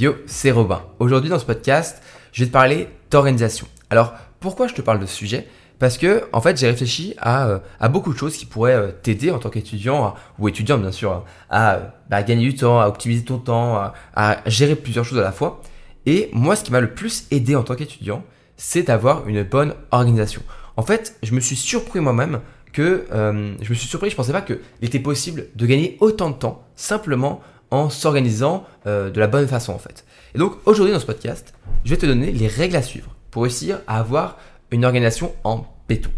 [0.00, 0.80] Yo, c'est Robin.
[0.98, 2.02] Aujourd'hui dans ce podcast,
[2.32, 3.66] je vais te parler d'organisation.
[3.90, 5.46] Alors, pourquoi je te parle de ce sujet?
[5.78, 8.92] Parce que, en fait, j'ai réfléchi à, euh, à, beaucoup de choses qui pourraient euh,
[8.92, 13.24] t'aider en tant qu'étudiant, ou étudiant bien sûr, à, bah, gagner du temps, à optimiser
[13.24, 15.60] ton temps, à, à gérer plusieurs choses à la fois.
[16.06, 18.24] Et moi, ce qui m'a le plus aidé en tant qu'étudiant,
[18.56, 20.40] c'est d'avoir une bonne organisation.
[20.78, 22.40] En fait, je me suis surpris moi-même
[22.72, 26.30] que euh, je me suis surpris, je pensais pas qu'il était possible de gagner autant
[26.30, 30.04] de temps simplement en s'organisant euh, de la bonne façon en fait.
[30.34, 33.42] Et donc aujourd'hui dans ce podcast, je vais te donner les règles à suivre pour
[33.42, 34.38] réussir à avoir
[34.70, 36.10] une organisation en béton.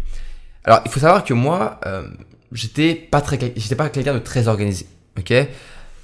[0.63, 2.07] Alors il faut savoir que moi, euh,
[2.51, 5.33] j'étais pas très, j'étais pas quelqu'un de très organisé, ok?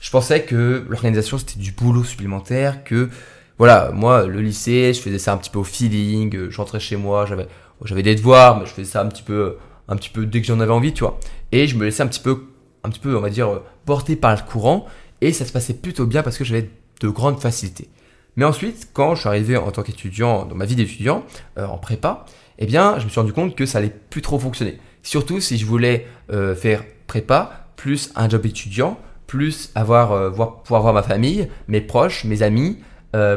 [0.01, 3.09] Je pensais que l'organisation c'était du boulot supplémentaire, que
[3.57, 6.95] voilà, moi le lycée, je faisais ça un petit peu au feeling, je rentrais chez
[6.95, 7.47] moi, j'avais,
[7.83, 9.57] j'avais des devoirs, mais je faisais ça un petit peu
[9.89, 11.19] un petit peu dès que j'en avais envie, tu vois.
[11.51, 12.45] Et je me laissais un petit peu,
[12.83, 14.85] un petit peu, on va dire, porter par le courant.
[15.21, 16.69] Et ça se passait plutôt bien parce que j'avais
[17.01, 17.89] de grandes facilités.
[18.35, 21.25] Mais ensuite, quand je suis arrivé en tant qu'étudiant, dans ma vie d'étudiant,
[21.57, 22.25] euh, en prépa,
[22.57, 24.77] eh bien, je me suis rendu compte que ça allait plus trop fonctionner.
[25.03, 30.63] Surtout si je voulais euh, faire prépa, plus un job étudiant, plus avoir, euh, voir,
[30.63, 32.79] pouvoir voir ma famille, mes proches, mes amis,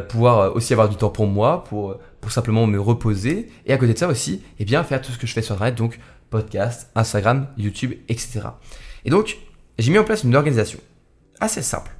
[0.08, 3.48] pouvoir aussi avoir du temps pour moi, pour, pour simplement me reposer.
[3.64, 5.54] Et à côté de ça aussi, eh bien, faire tout ce que je fais sur
[5.54, 8.40] Internet, donc podcast, Instagram, YouTube, etc.
[9.06, 9.38] Et donc,
[9.78, 10.78] j'ai mis en place une organisation
[11.42, 11.90] assez simple,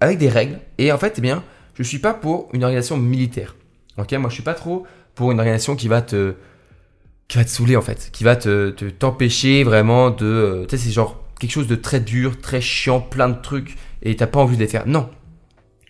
[0.00, 0.60] avec des règles.
[0.78, 1.42] Et en fait, eh bien,
[1.74, 3.56] je suis pas pour une organisation militaire.
[3.98, 6.34] Ok, moi, je suis pas trop pour une organisation qui va te,
[7.28, 10.84] qui va te saouler en fait, qui va te, t'empêcher vraiment de, euh, tu sais,
[10.84, 14.40] c'est genre quelque chose de très dur, très chiant, plein de trucs, et t'as pas
[14.40, 14.86] envie de les faire.
[14.86, 15.08] Non,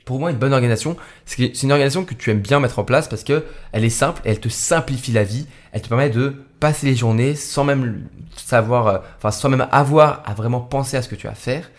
[0.04, 3.08] pour moi, une bonne organisation, c'est une organisation que tu aimes bien mettre en place
[3.08, 6.86] parce que elle est simple, elle te simplifie la vie, elle te permet de passer
[6.86, 8.06] les journées sans même
[8.36, 11.70] savoir, euh, enfin sans même avoir à vraiment penser à ce que tu vas faire.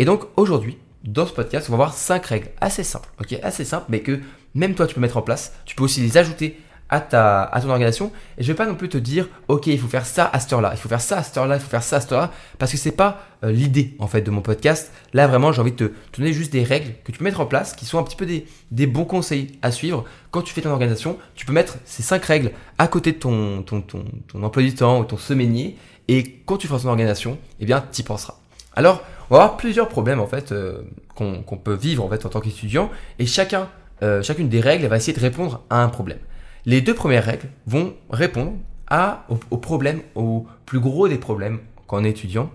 [0.00, 3.66] Et donc aujourd'hui, dans ce podcast, on va voir cinq règles assez simples, ok, assez
[3.66, 4.18] simples, mais que
[4.54, 5.52] même toi tu peux mettre en place.
[5.66, 8.10] Tu peux aussi les ajouter à, ton organisation.
[8.38, 10.54] Et je vais pas non plus te dire, ok, il faut faire ça à cette
[10.54, 12.32] heure-là, il faut faire ça à cette heure-là, il faut faire ça à cette heure-là,
[12.58, 14.90] parce que c'est pas euh, l'idée en fait de mon podcast.
[15.12, 17.46] Là vraiment, j'ai envie de te, donner juste des règles que tu peux mettre en
[17.46, 18.26] place, qui sont un petit peu
[18.70, 21.18] des, bons conseils à suivre quand tu fais ton organisation.
[21.34, 24.74] Tu peux mettre ces cinq règles à côté de ton, ton, ton, ton emploi du
[24.74, 25.76] temps ou ton semainier,
[26.08, 28.36] et quand tu feras ton organisation, eh bien, tu y penseras.
[28.74, 30.82] Alors, on va avoir plusieurs problèmes en fait euh,
[31.14, 33.68] qu'on peut vivre en fait en tant qu'étudiant, et chacun,
[34.02, 36.18] euh, chacune des règles va essayer de répondre à un problème.
[36.66, 38.52] Les deux premières règles vont répondre
[38.88, 42.50] à, au, problème, au plus gros des problèmes qu'en étudiant,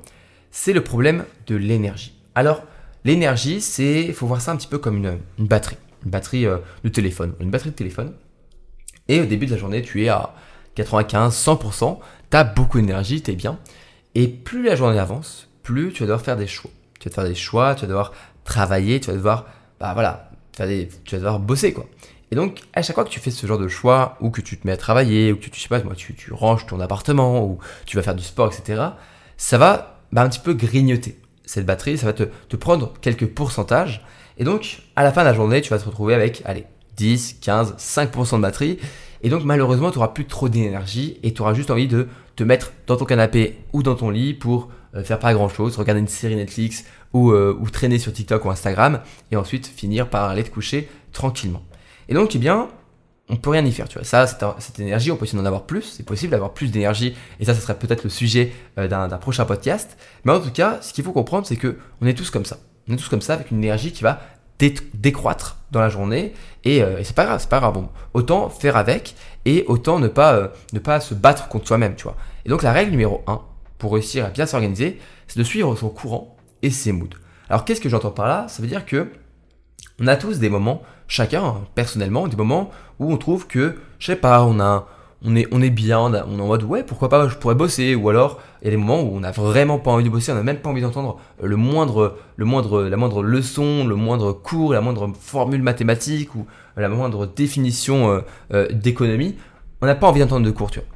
[0.52, 2.14] c'est le problème de l'énergie.
[2.36, 2.64] Alors,
[3.06, 6.58] l'énergie, c'est, il faut voir ça un petit peu comme une, batterie, une batterie euh,
[6.84, 8.14] de téléphone, une batterie de téléphone.
[9.08, 10.34] Et au début de la journée, tu es à
[10.76, 12.00] 95, 100%,
[12.30, 13.60] tu as beaucoup d'énergie, tu es bien.
[14.14, 16.72] Et plus la journée avance, plus tu vas devoir faire des choix.
[17.00, 18.14] Tu vas faire des choix, tu vas devoir
[18.46, 19.48] travailler, tu vas devoir,
[19.80, 21.86] bah voilà, tu vas devoir bosser quoi.
[22.32, 24.58] Et donc, à chaque fois que tu fais ce genre de choix, ou que tu
[24.58, 27.46] te mets à travailler, ou que tu, sais pas, moi, tu, tu ranges ton appartement,
[27.46, 28.82] ou tu vas faire du sport, etc.,
[29.38, 33.28] ça va bah, un petit peu grignoter cette batterie, ça va te, te, prendre quelques
[33.28, 34.04] pourcentages.
[34.38, 36.66] Et donc, à la fin de la journée, tu vas te retrouver avec, allez,
[36.98, 38.80] 10, 15, 5% de batterie.
[39.22, 42.44] Et donc, malheureusement, tu n'auras plus trop d'énergie et tu auras juste envie de te
[42.44, 44.70] mettre dans ton canapé ou dans ton lit pour
[45.04, 48.50] faire pas grand chose, regarder une série Netflix ou, euh, ou traîner sur TikTok ou
[48.50, 49.02] Instagram
[49.32, 51.64] et ensuite finir par aller te coucher tranquillement.
[52.10, 52.70] Et donc, eh bien,
[53.30, 54.06] on peut rien y faire, tu vois.
[54.06, 55.82] Ça, cette, énergie, on peut essayer d'en avoir plus.
[55.82, 57.16] C'est possible d'avoir plus d'énergie.
[57.40, 59.98] Et ça, ce serait peut-être le sujet euh, d'un prochain podcast.
[60.24, 62.58] Mais en tout cas, ce qu'il faut comprendre, c'est que on est tous comme ça.
[62.88, 64.22] On est tous comme ça avec une énergie qui va
[64.94, 66.34] décroître dans la journée.
[66.64, 67.74] Et, euh, c'est pas grave, c'est pas grave.
[67.74, 71.96] Bon, autant faire avec et autant ne pas, euh, ne pas se battre contre soi-même,
[71.96, 72.16] tu vois.
[72.46, 73.42] Et donc, la règle numéro 1
[73.78, 77.10] pour réussir à bien s'organiser, c'est de suivre son courant et ses moods.
[77.50, 78.48] Alors, qu'est-ce que j'entends par là?
[78.48, 79.08] Ça veut dire que
[80.00, 84.16] on a tous des moments chacun, personnellement, des moments où on trouve que, je sais
[84.16, 84.88] pas, on a,
[85.24, 87.96] on est, on est bien, on, est en mode ouais, pourquoi pas, je pourrais bosser,
[87.96, 90.32] ou alors il y a des moments où on n'a vraiment pas envie de bosser,
[90.32, 94.34] on n'a même pas envie d'entendre le moindre, le moindre, la moindre leçon, le moindre
[94.34, 96.46] cours, la moindre formule mathématique ou
[96.78, 98.22] la moindre définition euh,
[98.54, 99.36] euh, d'économie,
[99.82, 100.88] on n'a pas envie d'entendre de cours, tu vois.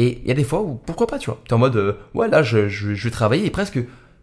[0.00, 1.92] Et il y a des fois où pourquoi pas, tu vois, t'es en mode euh,
[2.14, 3.78] ouais là je, je, vais travailler et presque,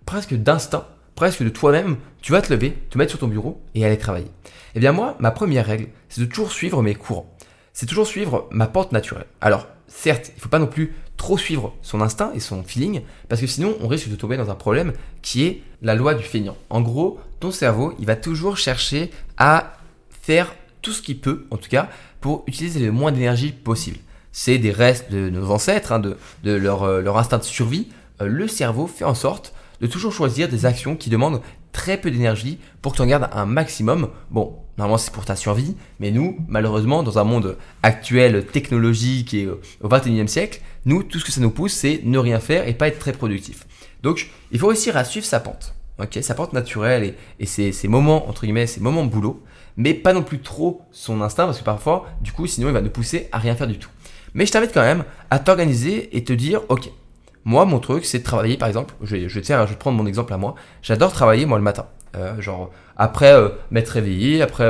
[0.05, 3.85] presque d'instinct presque de toi-même, tu vas te lever, te mettre sur ton bureau et
[3.85, 4.31] aller travailler.
[4.75, 7.35] Eh bien moi, ma première règle, c'est de toujours suivre mes courants.
[7.73, 9.25] C'est toujours suivre ma pente naturelle.
[9.41, 13.01] Alors, certes, il ne faut pas non plus trop suivre son instinct et son feeling,
[13.29, 16.23] parce que sinon on risque de tomber dans un problème qui est la loi du
[16.23, 16.57] feignant.
[16.69, 19.77] En gros, ton cerveau, il va toujours chercher à
[20.21, 20.53] faire
[20.83, 21.89] tout ce qu'il peut, en tout cas,
[22.21, 23.97] pour utiliser le moins d'énergie possible.
[24.39, 27.87] C'est des restes de nos ancêtres, hein, de, leur, euh, leur, instinct de survie.
[28.21, 29.51] Euh, le cerveau fait en sorte
[29.81, 31.41] de toujours choisir des actions qui demandent
[31.71, 34.09] très peu d'énergie pour que tu en gardes un maximum.
[34.29, 35.75] Bon, Normalement, c'est pour ta survie.
[35.99, 41.17] Mais nous, malheureusement, dans un monde actuel, technologique et euh, au 21e siècle, nous, tout
[41.17, 43.65] ce que ça nous pousse, c'est ne rien faire et pas être très productif.
[44.03, 45.73] Donc, il faut réussir à suivre sa pente.
[45.99, 49.43] Ok, sa pente naturelle et, et ses, moments, entre guillemets, ses moments de boulot.
[49.77, 52.81] Mais pas non plus trop son instinct parce que parfois, du coup, sinon, il va
[52.81, 53.89] nous pousser à rien faire du tout.
[54.33, 56.89] Mais je t'invite quand même à t'organiser et te dire, ok,
[57.45, 60.05] moi, mon truc, c'est de travailler, par exemple, je je faire, je vais prendre mon
[60.05, 60.55] exemple à moi.
[60.81, 61.85] J'adore travailler, moi, le matin.
[62.15, 64.69] Euh, genre, après euh, m'être réveillé, après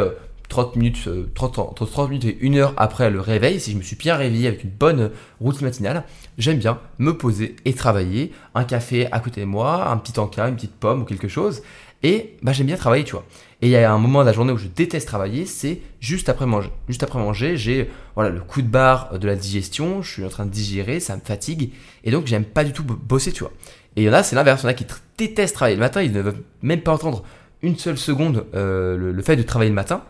[0.50, 3.78] 30 euh, minutes, 30, entre 30 minutes et 1 heure après le réveil, si je
[3.78, 5.12] me suis bien réveillé avec une bonne
[5.42, 6.04] routine matinale,
[6.38, 10.48] j'aime bien me poser et travailler, un café à côté de moi, un petit encas,
[10.48, 11.64] une petite pomme ou quelque chose,
[12.04, 13.26] et bah, j'aime bien travailler, tu vois.
[13.62, 16.30] Et il y a un moment de la journée où je déteste travailler, c'est juste
[16.30, 16.70] après manger.
[16.88, 20.30] Juste après manger, j'ai voilà le coup de barre de la digestion, je suis en
[20.30, 21.72] train de digérer, ça me fatigue,
[22.04, 23.54] et donc j'aime pas du tout bosser, tu vois.
[23.96, 24.86] Et il y en a, c'est l'inverse, il y en a qui
[25.18, 27.24] détestent travailler le matin, ils ne veulent même pas entendre
[27.64, 30.04] une seule seconde euh, le, fait de travailler le matin.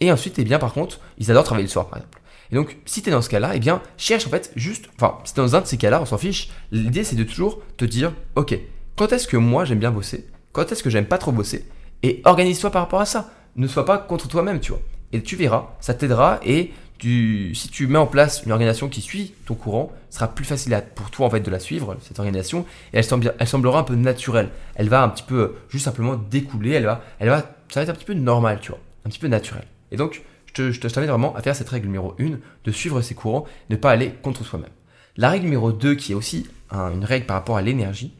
[0.00, 2.20] Et ensuite, eh bien, par contre, ils adorent travailler le soir, par exemple.
[2.52, 5.34] Et donc, si tu dans ce cas-là, eh bien, cherche en fait juste, enfin, si
[5.34, 6.50] tu dans un de ces cas-là, on s'en fiche.
[6.70, 8.56] L'idée, c'est de toujours te dire, ok,
[8.96, 10.26] quand est-ce que moi j'aime bien bosser?
[10.54, 11.68] Quand est-ce que j'aime pas trop bosser
[12.02, 13.30] Et organise-toi par rapport à ça.
[13.56, 14.80] Ne sois pas contre toi-même, tu vois.
[15.12, 19.34] Et tu verras, ça t'aidera et si tu mets en place une organisation qui suit
[19.46, 22.98] ton courant, sera plus facile pour toi en fait de la suivre, cette organisation, et
[22.98, 23.04] elle,
[23.38, 24.48] elle semblera un peu naturelle.
[24.76, 27.90] Elle va un petit peu, juste simplement découler, elle va, elle va, ça va être
[27.90, 29.64] un petit peu normal, tu vois, un petit peu naturel.
[29.90, 33.14] Et donc, je te, t'invite vraiment à faire cette règle numéro 1, de suivre ses
[33.14, 34.70] courants, ne pas aller contre soi-même.
[35.16, 38.14] La règle numéro 2, qui est aussi une règle par rapport à l'énergie,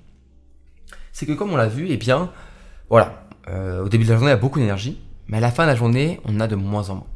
[1.15, 2.31] c'est que comme on l'a vu, eh bien,
[2.91, 5.63] voilà, euh, au début de la journée, on a beaucoup d'énergie, mais à la fin
[5.63, 7.07] de la journée, on en a de moins en moins.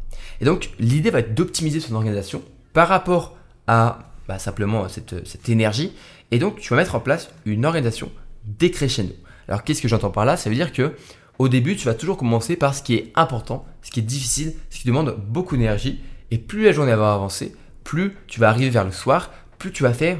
[0.40, 2.42] Et donc, l'idée va être d'optimiser son organisation
[2.72, 3.36] par rapport
[3.66, 3.98] à
[4.28, 5.92] bah, simplement cette, cette, énergie.
[6.30, 8.10] Et donc, tu vas mettre en place une organisation
[8.44, 9.14] décrescendo.
[9.48, 10.36] Alors, qu'est-ce que j'entends par là?
[10.36, 10.94] Ça veut dire que
[11.40, 14.54] au début, tu vas toujours commencer par ce qui est important, ce qui est difficile,
[14.70, 16.00] ce qui demande beaucoup d'énergie.
[16.30, 19.82] Et plus la journée va avancer, plus tu vas arriver vers le soir, plus tu
[19.82, 20.18] vas faire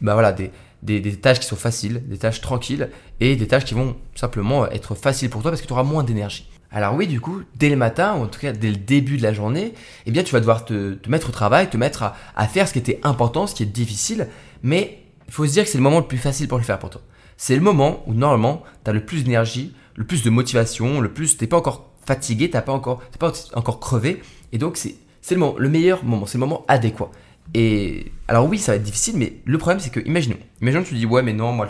[0.00, 0.50] bah des,
[0.82, 2.90] des, tâches qui sont faciles, des tâches tranquilles
[3.20, 6.04] et des tâches qui vont simplement être faciles pour toi parce que tu auras moins
[6.04, 6.48] d'énergie.
[6.72, 9.22] Alors oui, du coup, dès le matin, ou en tout cas dès le début de
[9.22, 9.74] la journée,
[10.06, 12.04] eh bien tu vas devoir te, mettre au travail, te mettre
[12.36, 14.28] à, faire ce qui était important, ce qui est difficile,
[14.62, 16.78] mais il faut se dire que c'est le moment le plus facile pour le faire
[16.78, 17.02] pour toi.
[17.36, 21.12] C'est le moment où normalement tu as le plus d'énergie, le plus de motivation, le
[21.12, 24.22] plus, t'es pas encore fatigué, t'as pas encore, t'es pas encore crevé,
[24.52, 24.96] et donc c'est,
[25.30, 27.10] le, le meilleur moment, c'est le moment adéquat.
[27.54, 30.88] Et alors oui, ça va être difficile, mais le problème c'est que, imaginons, imaginons que
[30.88, 31.68] tu dis ouais mais non, moi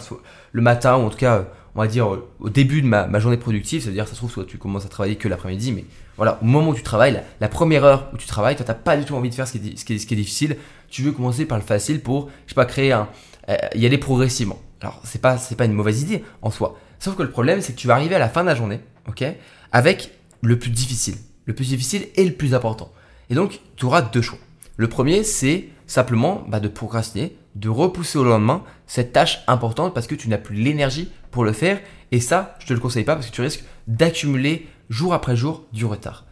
[0.53, 2.09] le, matin, ou en tout cas on va dire,
[2.41, 5.17] au début de ma, journée productive, c'est-à-dire, ça se trouve, soit tu commences à travailler
[5.17, 5.85] que l'après-midi, mais
[6.17, 8.97] voilà, au moment où tu travailles, la, première heure où tu travailles, toi, t'as pas
[8.97, 10.56] du tout envie de faire ce qui, est, difficile,
[10.88, 13.09] tu veux commencer par le facile pour, je sais pas, créer un,
[13.49, 14.61] euh, y aller progressivement.
[14.81, 16.79] Alors, c'est pas, pas une mauvaise idée en soi.
[16.99, 18.81] Sauf que le problème, c'est que tu vas arriver à la fin de la journée,
[19.09, 19.25] ok,
[19.73, 20.11] avec
[20.43, 21.15] le plus difficile.
[21.47, 22.93] Le plus difficile et le plus important.
[23.29, 24.38] Et donc, tu auras deux choix.
[24.81, 30.06] Le premier, c'est simplement bah, de procrastiner, de repousser au lendemain cette tâche importante parce
[30.06, 31.82] que tu n'as plus l'énergie pour le faire.
[32.12, 35.67] Et ça, je te le conseille pas parce que tu risques d'accumuler jour après jour
[35.75, 36.25] du retard.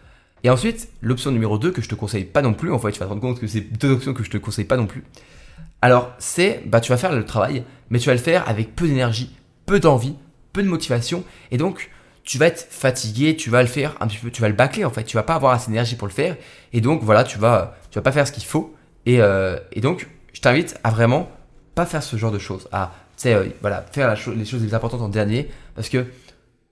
[0.45, 3.01] Et ensuite, l'option numéro 2 que je te conseille pas non plus, en fait, tu
[3.01, 5.05] vas te rendre compte que c'est deux options que je te conseille pas non plus.
[5.83, 8.89] Alors, c'est, bah, tu vas faire le travail, mais tu vas le faire avec peu
[8.89, 10.15] d'énergie, peu d'envie,
[10.55, 11.91] peu de motivation, et donc,
[12.29, 14.85] tu vas être fatigué, tu vas le faire un petit peu, tu vas le bâcler
[14.85, 16.37] en fait, tu vas pas avoir assez d'énergie pour le faire,
[16.75, 19.81] et donc voilà, tu vas, tu vas pas faire ce qu'il faut, et, euh, et
[19.81, 21.31] donc, je t'invite à vraiment
[21.75, 22.93] pas faire ce genre de choses, à
[23.25, 26.05] euh, voilà, faire les choses les importantes en dernier, parce que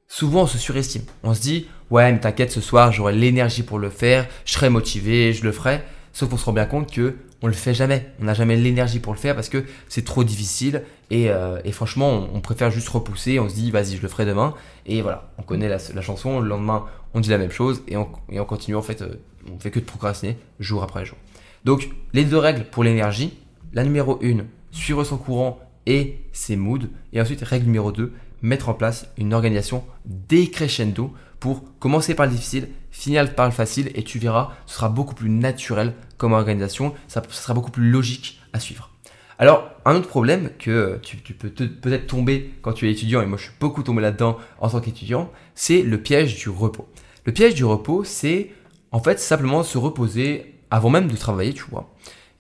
[0.06, 1.04] souvent on se surestime.
[1.22, 4.68] On se dit, ouais, mais t'inquiète, ce soir j'aurai l'énergie pour le faire, je serai
[4.68, 5.82] motivé, je le ferai.
[6.16, 8.11] Sauf qu'on se rend bien compte que on le fait jamais.
[8.23, 12.26] On n'a jamais l'énergie pour le faire parce que c'est trop difficile et, euh, franchement,
[12.32, 13.38] on, préfère juste repousser.
[13.38, 14.54] On se dit, vas-y, je le ferai demain.
[14.87, 16.40] Et voilà, on connaît la, chanson.
[16.40, 18.06] Le lendemain, on dit la même chose et on,
[18.46, 18.76] continue.
[18.76, 19.16] En fait, euh,
[19.54, 21.18] on fait que de procrastiner jour après jour.
[21.66, 23.37] Donc, les deux règles pour l'énergie.
[23.75, 26.88] La numéro 1, suivre son courant et ses moods.
[27.12, 28.11] Et ensuite, règle numéro 2,
[28.46, 33.90] mettre en place une organisation décrescendo pour commencer par le difficile, finir par le facile
[33.94, 38.40] et tu verras, ce sera beaucoup plus naturel comme organisation, ça, sera beaucoup plus logique
[38.52, 38.90] à suivre.
[39.38, 43.36] Alors, un autre problème que tu, peux peut-être tomber quand tu es étudiant, et moi
[43.36, 46.88] je suis beaucoup tombé là-dedans en tant qu'étudiant, c'est le piège du repos.
[47.26, 48.50] Le piège du repos, c'est
[48.92, 51.92] en fait simplement se reposer avant même de travailler, tu vois.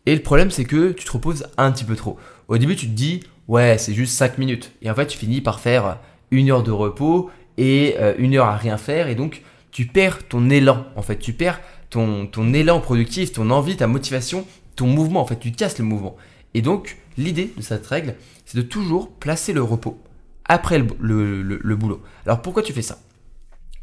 [0.06, 2.16] Et le problème, c'est que tu te reposes un petit peu trop.
[2.48, 4.72] Au début, tu te dis, ouais, c'est juste 5 minutes.
[4.82, 5.98] Et en fait, tu finis par faire
[6.30, 9.08] une heure de repos et euh, une heure à rien faire.
[9.08, 10.86] Et donc, tu perds ton élan.
[10.96, 11.60] En fait, tu perds
[11.90, 15.20] ton, ton élan productif, ton envie, ta motivation, ton mouvement.
[15.20, 16.16] En fait, tu casses le mouvement.
[16.54, 20.00] Et donc, l'idée de cette règle, c'est de toujours placer le repos
[20.44, 22.02] après le, le boulot.
[22.24, 22.98] Alors, pourquoi tu fais ça?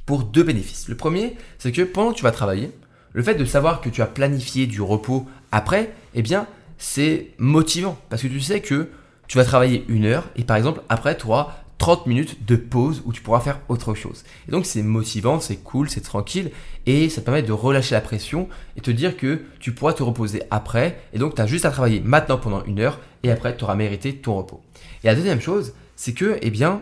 [0.05, 0.87] Pour deux bénéfices.
[0.87, 2.71] Le premier, c'est que pendant que tu vas travailler,
[3.13, 7.97] le fait de savoir que tu as planifié du repos après, eh bien, c'est motivant
[8.09, 8.89] parce que tu sais que
[9.27, 13.01] tu vas travailler une heure et par exemple, après, tu auras 30 minutes de pause
[13.05, 14.23] où tu pourras faire autre chose.
[14.47, 16.51] Et donc, c'est motivant, c'est cool, c'est tranquille
[16.85, 20.03] et ça te permet de relâcher la pression et te dire que tu pourras te
[20.03, 21.01] reposer après.
[21.11, 23.75] Et donc, tu as juste à travailler maintenant pendant une heure et après, tu auras
[23.75, 24.61] mérité ton repos.
[25.03, 26.81] Et la deuxième chose, c'est que, eh bien,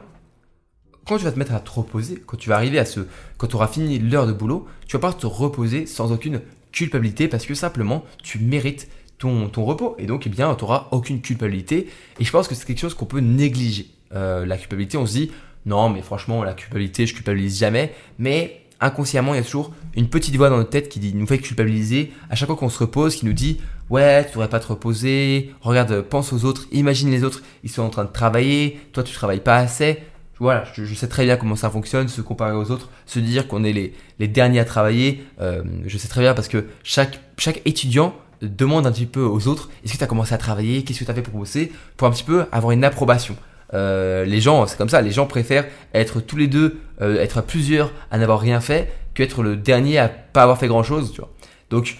[1.07, 3.01] quand tu vas te mettre à te reposer, quand tu vas arriver à ce,
[3.37, 7.27] quand tu auras fini l'heure de boulot, tu vas pouvoir te reposer sans aucune culpabilité
[7.27, 8.87] parce que simplement tu mérites
[9.21, 9.95] ton, repos.
[9.99, 11.87] Et donc eh bien tu n'auras aucune culpabilité.
[12.19, 13.87] Et je pense que c'est quelque chose qu'on peut négliger.
[14.13, 15.31] Euh, la culpabilité, on se dit
[15.65, 20.09] non mais franchement la culpabilité je culpabilise jamais, mais inconsciemment il y a toujours une
[20.09, 23.15] petite voix dans notre tête qui nous fait culpabiliser à chaque fois qu'on se repose,
[23.15, 23.59] qui nous dit
[23.89, 27.83] ouais tu devrais pas te reposer, regarde pense aux autres, imagine les autres ils sont
[27.83, 29.99] en train de travailler, toi tu travailles pas assez.
[30.39, 33.63] Voilà, je, sais très bien comment ça fonctionne, se comparer aux autres, se dire qu'on
[33.63, 35.23] est les, les, derniers à travailler.
[35.39, 39.47] Euh, je sais très bien parce que chaque, chaque étudiant demande un petit peu aux
[39.47, 41.71] autres est-ce que tu as commencé à travailler Qu'est-ce que tu as fait pour bosser
[41.97, 43.35] Pour un petit peu avoir une approbation.
[43.73, 47.41] Euh, les gens, c'est comme ça, les gens préfèrent être tous les deux, euh, être
[47.41, 51.21] plusieurs à n'avoir rien fait, qu'être le dernier à pas avoir fait grand chose, tu
[51.21, 51.29] vois.
[51.69, 51.97] Donc,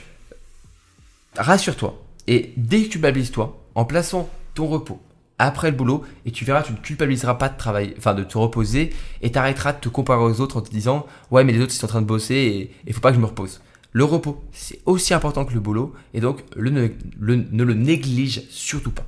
[1.37, 5.01] rassure-toi et déculpabilise-toi en plaçant ton repos,
[5.41, 8.37] après le boulot et tu verras, tu ne culpabiliseras pas de travailler, enfin de te
[8.37, 11.61] reposer et tu arrêteras de te comparer aux autres en te disant ouais mais les
[11.61, 13.61] autres ils sont en train de bosser et il faut pas que je me repose.
[13.93, 19.05] Le repos, c'est aussi important que le boulot et donc ne le néglige surtout pas.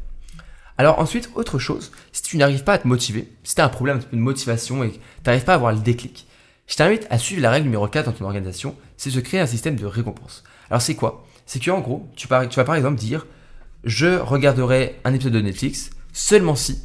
[0.78, 3.70] Alors ensuite, autre chose, si tu n'arrives pas à te motiver, si tu as un
[3.70, 6.28] problème de motivation et que tu n'arrives pas à avoir le déclic,
[6.68, 9.46] je t'invite à suivre la règle numéro 4 dans ton organisation, c'est de créer un
[9.46, 10.44] système de récompense.
[10.70, 11.26] Alors c'est quoi?
[11.46, 13.28] C'est qu'en gros, tu, tu vas par exemple dire,
[13.84, 16.80] je regarderai un épisode de Netflix seulement si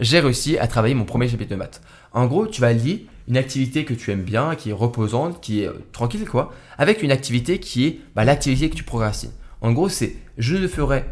[0.00, 1.80] j'ai réussi à travailler mon premier chapitre de maths.
[2.12, 5.62] En gros, tu vas lier une activité que tu aimes bien, qui est reposante, qui
[5.62, 9.32] est euh, tranquille, quoi, avec une activité qui est bah, l'activité que tu progressines.
[9.60, 11.04] En gros, c'est je ne ferai,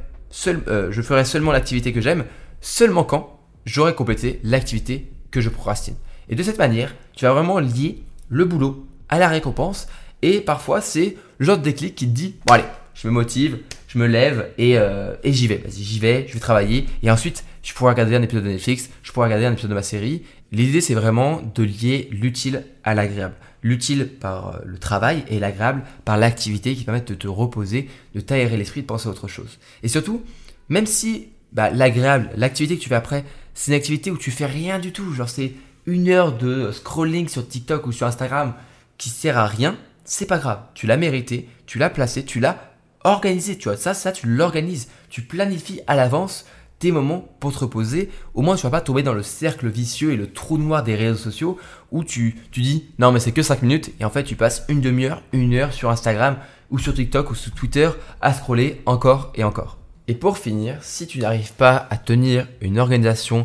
[0.46, 2.24] euh, je ferai seulement l'activité que j'aime
[2.60, 5.96] seulement quand j'aurai complété l'activité que je procrastine.
[6.28, 9.86] Et de cette manière, tu vas vraiment lier le boulot à la récompense.
[10.22, 13.58] Et parfois, c'est le genre de déclic qui te dit bon allez, je me motive,
[13.88, 15.58] je me lève et, euh, et j'y vais.
[15.58, 16.86] Vas-y, j'y vais, je vais travailler.
[17.02, 19.74] Et ensuite, je pourrais regarder un épisode de Netflix, je pourrais regarder un épisode de
[19.74, 20.22] ma série.
[20.52, 23.34] L'idée, c'est vraiment de lier l'utile à l'agréable.
[23.62, 28.20] L'utile par euh, le travail et l'agréable par l'activité qui permettent de te reposer, de
[28.20, 29.58] t'aérer l'esprit, de penser à autre chose.
[29.82, 30.22] Et surtout,
[30.68, 33.24] même si bah, l'agréable, l'activité que tu fais après,
[33.54, 35.52] c'est une activité où tu fais rien du tout, genre c'est
[35.86, 38.54] une heure de scrolling sur TikTok ou sur Instagram
[38.98, 40.60] qui sert à rien, c'est pas grave.
[40.74, 42.58] Tu l'as mérité, tu l'as placé, tu l'as
[43.04, 43.56] organisé.
[43.56, 44.88] Tu vois, ça, ça, tu l'organises.
[45.08, 46.44] Tu planifies à l'avance
[46.78, 48.10] tes moments pour te reposer.
[48.34, 50.94] Au moins, tu vas pas tomber dans le cercle vicieux et le trou noir des
[50.94, 51.58] réseaux sociaux
[51.90, 54.64] où tu, tu dis non, mais c'est que 5 minutes et en fait, tu passes
[54.68, 56.36] une demi-heure, une heure sur Instagram
[56.70, 57.90] ou sur TikTok ou sur Twitter
[58.20, 59.78] à scroller encore et encore.
[60.08, 63.44] Et pour finir, si tu n'arrives pas à tenir une organisation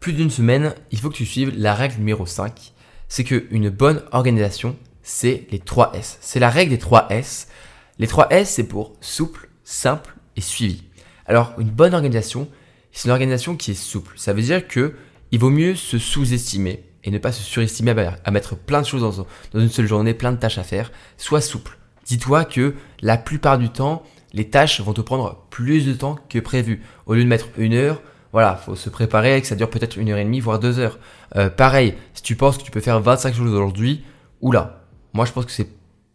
[0.00, 2.72] plus d'une semaine, il faut que tu suives la règle numéro 5.
[3.08, 6.18] C'est qu'une bonne organisation, c'est les 3 S.
[6.20, 7.48] C'est la règle des 3 S.
[7.98, 10.87] Les 3 S, c'est pour souple, simple et suivi.
[11.28, 12.48] Alors, une bonne organisation,
[12.90, 14.14] c'est une organisation qui est souple.
[14.16, 14.94] Ça veut dire que
[15.30, 17.94] il vaut mieux se sous-estimer et ne pas se surestimer
[18.24, 20.90] à mettre plein de choses dans, une seule journée, plein de tâches à faire.
[21.18, 21.78] Sois souple.
[22.06, 26.38] Dis-toi que la plupart du temps, les tâches vont te prendre plus de temps que
[26.38, 26.82] prévu.
[27.04, 28.00] Au lieu de mettre une heure,
[28.32, 30.98] voilà, faut se préparer que ça dure peut-être une heure et demie, voire deux heures.
[31.36, 34.02] Euh, pareil, si tu penses que tu peux faire 25 choses aujourd'hui,
[34.40, 35.68] oula, moi je pense que c'est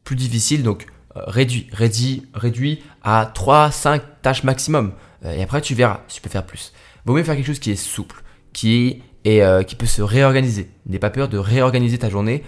[0.04, 4.94] plus difficile, donc euh, réduit, réduit, réduit à 3, 5 tâches maximum.
[5.24, 6.74] Euh, et après, tu verras si tu peux faire plus.
[7.06, 10.72] Vaut mieux faire quelque chose qui est souple, qui, est, euh, qui peut se réorganiser.
[10.88, 12.44] N'aie pas peur de réorganiser ta journée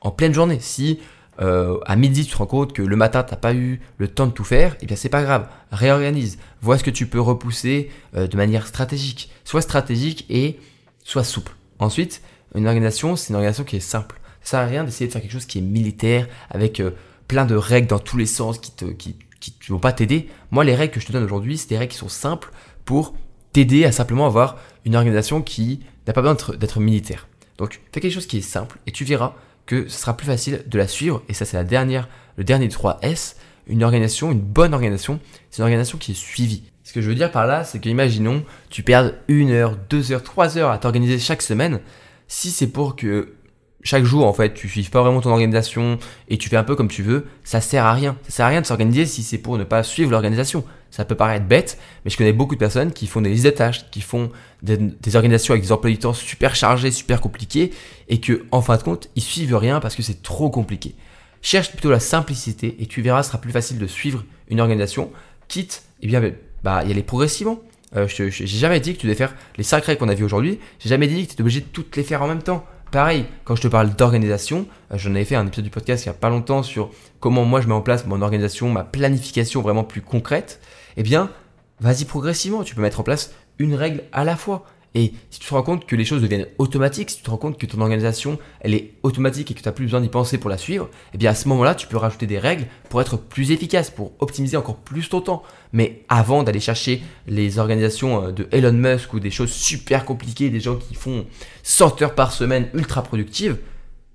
[0.00, 0.58] en pleine journée.
[0.60, 1.00] Si
[1.38, 4.26] à midi tu te rends compte que le matin tu n'as pas eu le temps
[4.26, 5.48] de tout faire, et eh bien c'est pas grave.
[5.72, 6.38] Réorganise.
[6.60, 9.30] Vois ce que tu peux repousser de manière stratégique.
[9.44, 10.60] Sois stratégique et
[11.02, 11.56] sois souple.
[11.78, 12.20] Ensuite,
[12.54, 14.20] une organisation, c'est une organisation qui est simple.
[14.42, 16.82] Ça sert à rien d'essayer de faire quelque chose qui est militaire avec
[17.26, 20.28] plein de règles dans tous les sens qui te qui, qui vont pas t'aider.
[20.50, 22.52] Moi, les règles que je te donne aujourd'hui, c'est des règles qui sont simples
[22.84, 23.14] pour
[23.52, 27.26] t'aider à simplement avoir une organisation qui n'a pas besoin d'être militaire.
[27.58, 29.34] Donc, fais quelque chose qui est simple et tu verras
[29.66, 31.22] que ce sera plus facile de la suivre.
[31.28, 33.36] Et ça, c'est la dernière, le dernier des trois S.
[33.66, 35.20] Une organisation, une bonne organisation,
[35.50, 36.64] c'est une organisation qui est suivie.
[36.82, 40.10] Ce que je veux dire par là, c'est que imaginons, tu perds une heure, deux
[40.10, 41.80] heures, trois heures à t'organiser chaque semaine.
[42.26, 43.34] Si c'est pour que
[43.82, 46.76] chaque jour en fait tu suives pas vraiment ton organisation et tu fais un peu
[46.76, 48.16] comme tu veux, ça sert à rien.
[48.24, 50.64] Ça sert à rien de s'organiser si c'est pour ne pas suivre l'organisation.
[50.90, 53.50] Ça peut paraître bête, mais je connais beaucoup de personnes qui font des listes de
[53.50, 54.30] tâches, qui font
[54.62, 57.70] des, organisations avec des emplois du temps super chargés, super compliqués,
[58.08, 60.94] et que en fin de compte, ils suivent rien parce que c'est trop compliqué.
[61.42, 65.12] Cherche plutôt la simplicité et tu verras, ce sera plus facile de suivre une organisation,
[65.48, 66.22] quitte, eh bien,
[66.64, 67.60] bah, y aller progressivement.
[67.96, 70.24] Euh, je j'ai jamais dit que tu devais faire les 5 règles qu'on a vues
[70.24, 72.64] aujourd'hui, j'ai jamais dit que tu étais obligé de toutes les faire en même temps.
[72.90, 76.08] Pareil, quand je te parle d'organisation, euh, j'en avais fait un épisode du podcast il
[76.08, 79.62] n'y a pas longtemps sur comment moi je mets en place mon organisation, ma planification
[79.62, 80.60] vraiment plus concrète.
[80.96, 81.30] Eh bien,
[81.78, 84.66] vas-y progressivement, tu peux mettre en place une règle à la fois.
[84.94, 87.36] Et si tu te rends compte que les choses deviennent automatiques, si tu te rends
[87.36, 90.38] compte que ton organisation, elle est automatique et que tu n'as plus besoin d'y penser
[90.38, 93.16] pour la suivre, eh bien à ce moment-là, tu peux rajouter des règles pour être
[93.16, 95.42] plus efficace, pour optimiser encore plus ton temps.
[95.72, 100.50] Mais avant d'aller chercher les organisations euh, de Elon Musk ou des choses super compliquées,
[100.50, 101.26] des gens qui font
[101.62, 103.58] 100 heures par semaine ultra productives,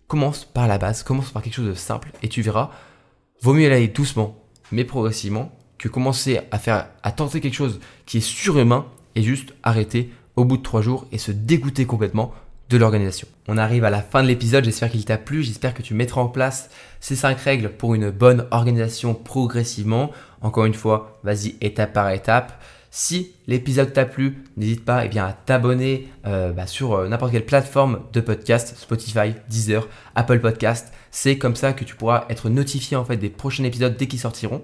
[0.08, 2.72] commence par la base, commence par quelque chose de simple et tu verras,
[3.42, 8.18] vaut mieux aller doucement, mais progressivement, que commencer à faire, à tenter quelque chose qui
[8.18, 12.34] est surhumain et juste arrêter au bout de trois jours et se dégoûter complètement
[12.70, 13.28] de l'organisation.
[13.48, 16.22] On arrive à la fin de l'épisode, j'espère qu'il t'a plu, j'espère que tu mettras
[16.22, 20.12] en place ces cinq règles pour une bonne organisation progressivement.
[20.42, 22.62] Encore une fois, vas-y étape par étape.
[22.90, 27.34] Si l'épisode t'a plu, n'hésite pas eh bien, à t'abonner euh, bah, sur euh, n'importe
[27.34, 30.94] quelle plateforme de podcast, Spotify, Deezer, Apple Podcast.
[31.12, 34.22] C'est comme ça que tu pourras être notifié en fait des prochains épisodes dès qu'ils
[34.22, 34.64] sortiront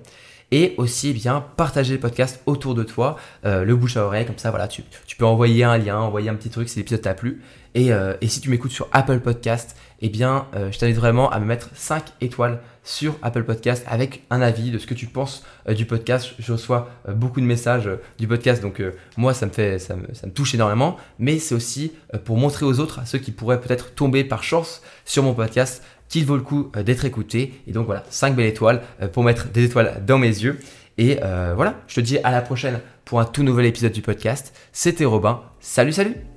[0.52, 4.26] et aussi eh bien partager le podcast autour de toi, euh, le bouche à oreille,
[4.26, 4.84] comme ça voilà, tu,
[5.18, 7.42] peux envoyer un lien, envoyer un petit truc si l'épisode t'a plu.
[7.74, 11.40] Et, euh, si tu m'écoutes sur Apple Podcast, eh bien euh, je t'invite vraiment à
[11.40, 15.46] me mettre 5 étoiles sur Apple Podcast avec un avis de ce que tu penses
[15.70, 16.34] du podcast.
[16.40, 18.82] Je reçois beaucoup de messages du podcast, donc
[19.18, 21.94] moi ça me fait ça me, ça me touche énormément, mais c'est aussi
[22.26, 25.84] pour montrer aux autres, à ceux qui pourraient peut-être tomber par chance sur mon podcast,
[26.12, 27.54] qu'il vaut le coup euh, d'être écouté.
[27.68, 30.60] Et donc voilà, 5 belles étoiles euh, pour mettre des étoiles dans mes yeux.
[30.98, 34.02] Et euh, voilà, je te dis à la prochaine pour un tout nouvel épisode du
[34.02, 34.54] podcast.
[34.74, 35.42] C'était Robin.
[35.60, 36.31] Salut, salut